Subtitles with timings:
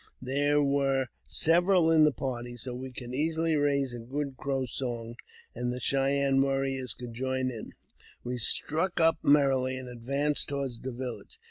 [0.19, 5.15] There ^ere several in the party, so we could easily raise a good idrow song,
[5.53, 7.73] and the Cheyenne warriors could join in.
[8.23, 11.37] We struck up merrily, and advanced toward the village.